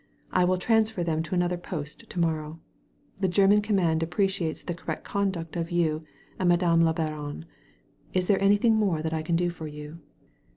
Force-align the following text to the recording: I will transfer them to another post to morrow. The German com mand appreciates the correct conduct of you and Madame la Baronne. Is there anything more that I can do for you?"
I 0.31 0.45
will 0.45 0.57
transfer 0.57 1.03
them 1.03 1.21
to 1.21 1.35
another 1.35 1.57
post 1.59 2.09
to 2.09 2.19
morrow. 2.19 2.59
The 3.19 3.27
German 3.27 3.61
com 3.61 3.75
mand 3.75 4.01
appreciates 4.01 4.63
the 4.63 4.73
correct 4.73 5.03
conduct 5.03 5.55
of 5.55 5.69
you 5.69 6.01
and 6.39 6.49
Madame 6.49 6.81
la 6.81 6.91
Baronne. 6.91 7.45
Is 8.11 8.25
there 8.25 8.41
anything 8.41 8.73
more 8.75 9.03
that 9.03 9.13
I 9.13 9.21
can 9.21 9.35
do 9.35 9.51
for 9.51 9.67
you?" 9.67 9.99